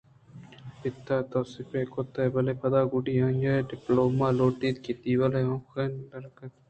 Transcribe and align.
پت 0.79 1.07
ءِ 1.15 1.27
توسیپے 1.31 1.81
کُت 1.93 2.15
بلئے 2.33 2.53
پدا 2.61 2.81
گڈّی 2.91 3.13
ءَ 3.17 3.23
آئی 3.25 3.43
ءَ 3.51 3.67
ڈپلومہ 3.69 4.27
لوٹ 4.37 4.59
اِت 4.65 4.77
کہ 4.83 4.91
دیوال 5.01 5.33
ءَ 5.39 5.49
میخ 5.61 5.73
ءَ 5.81 5.97
درٛتکگ 6.09 6.39
اَت 6.43 6.55